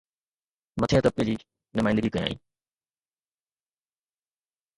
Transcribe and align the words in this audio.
مٿئين 0.83 1.03
طبقي 1.07 1.25
جي 1.27 1.35
نمائندگي 1.81 2.11
ڪيائين 2.15 2.41